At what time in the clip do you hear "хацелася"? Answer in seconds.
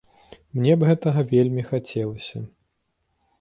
1.69-2.43